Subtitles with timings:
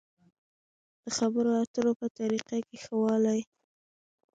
[1.03, 3.41] د خبرو اترو په طريقه کې ښه والی.